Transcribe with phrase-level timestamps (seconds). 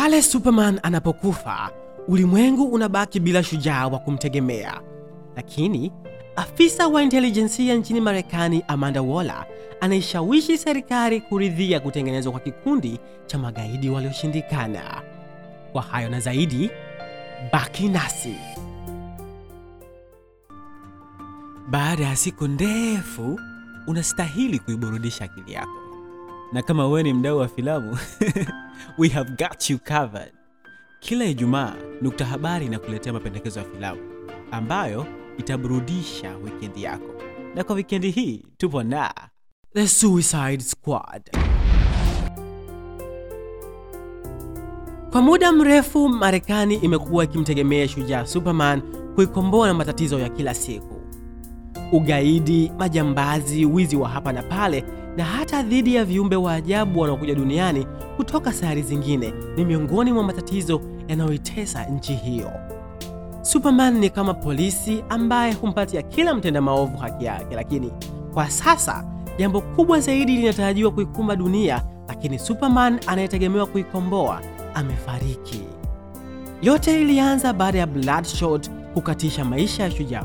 [0.00, 1.70] Pale Superman anapokufa,
[2.08, 4.80] ulimwengu unabaki bila shujaa wa kumtegemea.
[5.36, 5.92] Lakini
[6.36, 9.46] afisa wa intelijensia nchini Marekani Amanda Waller
[9.80, 15.02] anaishawishi serikali kuridhia kutengenezwa kwa kikundi cha magaidi walioshindikana.
[15.72, 16.70] Kwa hayo na zaidi,
[17.52, 18.34] baki nasi.
[21.70, 23.40] Baada ya siku ndefu,
[23.86, 25.80] unastahili kuiburudisha akili yako,
[26.52, 27.98] na kama wewe ni mdau wa filamu
[28.98, 30.32] we have got you covered.
[31.00, 34.00] Kila Ijumaa Nukta Habari inakuletea mapendekezo ya filamu
[34.50, 35.06] ambayo
[35.38, 37.14] itaburudisha wikendi yako,
[37.54, 39.14] na kwa wikendi hii tupo na
[39.74, 41.22] The Suicide Squad.
[45.10, 48.82] Kwa muda mrefu Marekani imekuwa ikimtegemea shujaa Superman
[49.14, 51.00] kuikomboa na matatizo ya kila siku:
[51.92, 54.84] ugaidi, majambazi, wizi wa hapa na pale,
[55.16, 60.22] na hata dhidi ya viumbe wa ajabu wanaokuja duniani kutoka sayari zingine ni miongoni mwa
[60.24, 62.50] matatizo yanayoitesa nchi hiyo.
[63.42, 67.92] Superman ni kama polisi ambaye humpatia kila mtenda maovu haki yake, lakini
[68.34, 69.04] kwa sasa
[69.38, 74.40] jambo kubwa zaidi linatarajiwa kuikumba dunia, lakini Superman anayetegemewa kuikomboa
[74.74, 75.62] amefariki.
[76.62, 80.24] Yote ilianza baada ya Bloodshot kukatisha maisha ya shujaa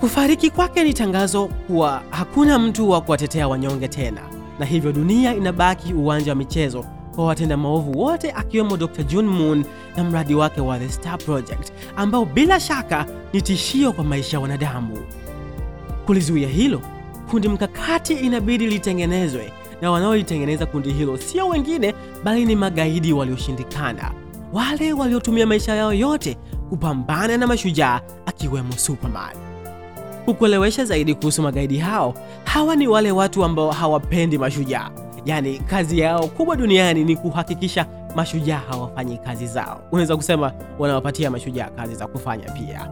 [0.00, 4.20] Kufariki kwake ni tangazo kuwa hakuna mtu wa kuwatetea wanyonge tena,
[4.58, 9.02] na hivyo dunia inabaki uwanja wa michezo kwa watenda maovu wote, akiwemo Dr.
[9.04, 9.64] June Moon
[9.96, 14.40] na mradi wake wa The Star Project ambao bila shaka ni tishio kwa maisha ya
[14.40, 14.98] wanadamu.
[16.06, 16.80] Kulizuia hilo,
[17.30, 21.94] kundi mkakati inabidi litengenezwe, na wanaolitengeneza kundi hilo sio wengine
[22.24, 24.12] bali ni magaidi walioshindikana,
[24.52, 26.36] wale waliotumia maisha yao yote
[26.68, 29.55] kupambana na mashujaa akiwemo Superman.
[30.26, 34.90] Kukuelewesha zaidi kuhusu magaidi hao, hawa ni wale watu ambao hawapendi mashujaa,
[35.24, 39.80] yaani kazi yao kubwa duniani ni kuhakikisha mashujaa hawafanyi kazi zao.
[39.92, 42.90] Unaweza kusema wanawapatia mashujaa kazi za kufanya pia.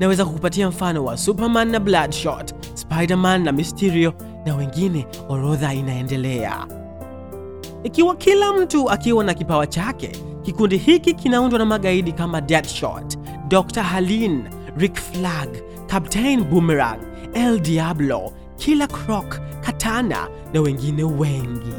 [0.00, 4.14] Naweza kukupatia mfano wa Superman na Bloodshot, Spider-Man na Mysterio
[4.46, 6.66] na wengine, orodha inaendelea.
[7.82, 10.12] Ikiwa kila mtu akiwa na kipawa chake,
[10.42, 13.18] kikundi hiki kinaundwa na magaidi kama Deadshot,
[13.48, 13.82] Dr.
[13.82, 14.44] Halin,
[14.76, 15.48] Rick Flag,
[15.88, 17.00] Captain Boomerang,
[17.34, 21.74] El Diablo, Killer Croc, Katana na wengine wengi.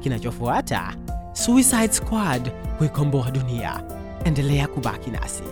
[0.00, 0.96] Kinachofuata,
[1.32, 3.82] Suicide Squad kuikomboa dunia.
[4.24, 5.42] Endelea kubaki nasi.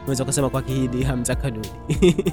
[0.03, 1.69] Unaweza kusema kwa Kihindi hamza kanuni.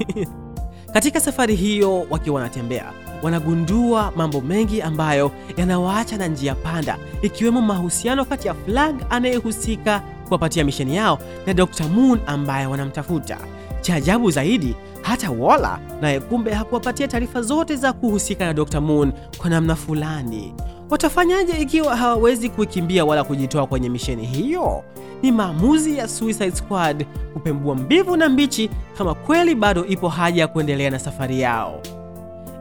[0.94, 8.24] Katika safari hiyo, wakiwa wanatembea, wanagundua mambo mengi ambayo yanawaacha na njia panda, ikiwemo mahusiano
[8.24, 11.88] kati ya Flag anayehusika kuwapatia misheni yao na Dr.
[11.88, 13.38] Moon ambaye wanamtafuta.
[13.80, 18.80] Cha ajabu zaidi, hata Waller naye kumbe hakuwapatia taarifa zote za kuhusika na Dr.
[18.80, 20.54] Moon kwa namna fulani.
[20.90, 24.84] Watafanyaje ikiwa hawawezi kuikimbia wala kujitoa kwenye misheni hiyo?
[25.22, 30.48] Ni maamuzi ya Suicide Squad kupembua mbivu na mbichi kama kweli bado ipo haja ya
[30.48, 31.80] kuendelea na safari yao.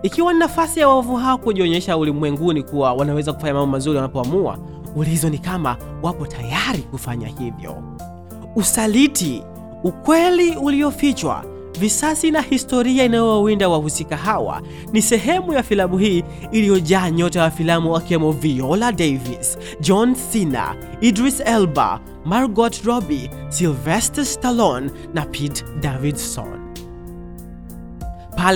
[0.03, 4.57] Ikiwa ni nafasi ya waovu hao kujionyesha ulimwenguni kuwa wanaweza kufanya mambo mazuri wanapoamua,
[4.95, 7.83] ulizo ni kama wapo tayari kufanya hivyo.
[8.55, 9.43] Usaliti,
[9.83, 11.43] ukweli uliofichwa,
[11.79, 14.61] visasi na historia inayowawinda wahusika hawa
[14.93, 21.39] ni sehemu ya filamu hii iliyojaa nyota wa filamu wakiwemo Viola Davis, John Cena, Idris
[21.45, 26.56] Elba, Margot Robbie, Sylvester Stallone na Pete Davidson.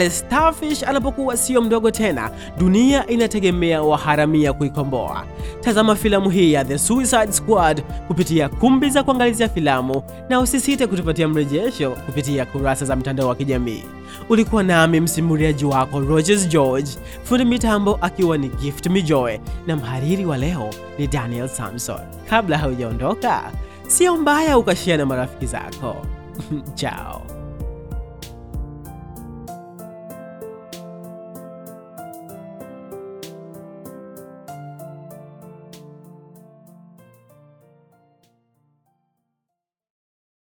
[0.09, 5.25] Starfish anapokuwa sio mdogo tena, dunia inategemea waharamia kuikomboa.
[5.61, 11.27] Tazama filamu hii ya The Suicide Squad kupitia kumbi za kuangalizia filamu, na usisite kutupatia
[11.27, 13.83] mrejesho kupitia kurasa za mtandao wa kijamii.
[14.29, 16.89] Ulikuwa nami msimuliaji wako Rogers George,
[17.23, 21.99] fundi mitambo akiwa ni Gift Mijoe, na mhariri wa leo ni Daniel Samson.
[22.29, 23.51] Kabla haujaondoka,
[23.87, 25.95] sio mbaya ukashia na marafiki zako.
[26.75, 27.40] Chao.